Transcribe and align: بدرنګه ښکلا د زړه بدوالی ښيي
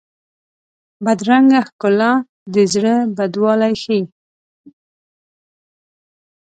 بدرنګه 1.03 1.59
ښکلا 1.67 2.13
د 2.53 2.55
زړه 2.73 2.95
بدوالی 3.17 3.73
ښيي 3.83 4.01